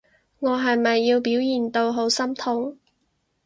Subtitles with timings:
[0.39, 2.79] 我係咪要表現到好心痛？